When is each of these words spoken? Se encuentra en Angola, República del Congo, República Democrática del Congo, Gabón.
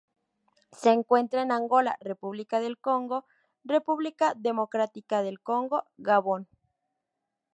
Se 0.71 0.89
encuentra 0.89 1.43
en 1.43 1.51
Angola, 1.51 1.95
República 2.01 2.59
del 2.59 2.79
Congo, 2.79 3.27
República 3.63 4.33
Democrática 4.35 5.21
del 5.21 5.39
Congo, 5.43 5.83
Gabón. 5.99 6.47